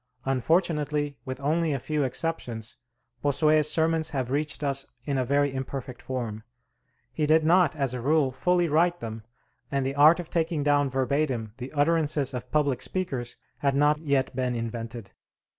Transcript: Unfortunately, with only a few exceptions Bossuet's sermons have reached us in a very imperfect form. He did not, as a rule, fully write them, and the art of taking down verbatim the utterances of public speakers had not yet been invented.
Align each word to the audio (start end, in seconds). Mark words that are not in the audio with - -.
Unfortunately, 0.25 1.19
with 1.25 1.39
only 1.41 1.73
a 1.73 1.79
few 1.79 2.01
exceptions 2.01 2.75
Bossuet's 3.21 3.69
sermons 3.69 4.09
have 4.09 4.31
reached 4.31 4.63
us 4.63 4.83
in 5.05 5.15
a 5.19 5.23
very 5.23 5.53
imperfect 5.53 6.01
form. 6.01 6.41
He 7.13 7.27
did 7.27 7.45
not, 7.45 7.75
as 7.75 7.93
a 7.93 8.01
rule, 8.01 8.31
fully 8.31 8.67
write 8.67 8.99
them, 8.99 9.21
and 9.71 9.85
the 9.85 9.93
art 9.93 10.19
of 10.19 10.31
taking 10.31 10.63
down 10.63 10.89
verbatim 10.89 11.53
the 11.57 11.71
utterances 11.73 12.33
of 12.33 12.49
public 12.49 12.81
speakers 12.81 13.37
had 13.59 13.75
not 13.75 13.99
yet 13.99 14.35
been 14.35 14.55
invented. 14.55 15.11